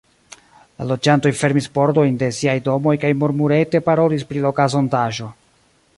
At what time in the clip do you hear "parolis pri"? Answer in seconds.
3.91-4.43